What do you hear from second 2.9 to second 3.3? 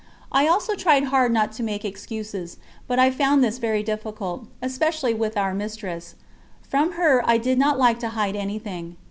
I